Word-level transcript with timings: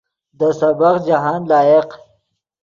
دے 0.39 0.49
سبق 0.59 0.95
جاہند 1.05 1.43
لائق 1.49 1.89